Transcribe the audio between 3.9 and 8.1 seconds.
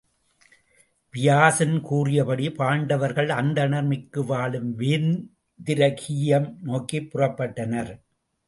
மிக்கு வாழும் வேந்திரகீயம் நோக்கிப் புறப்பட்டனர்.